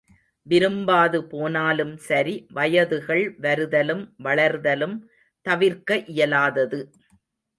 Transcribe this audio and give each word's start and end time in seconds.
விரும்பாது 0.47 1.19
போனாலும் 1.23 1.91
சரி 2.05 2.33
வயதுகள் 2.55 3.21
வருதலும் 3.41 4.03
வளர்தலும் 4.23 4.95
தவிர்க்க 5.45 5.99
இயலாதது. 6.13 6.79